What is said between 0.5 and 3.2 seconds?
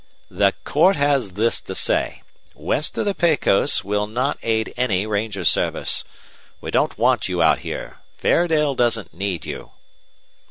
court has this to say. West of the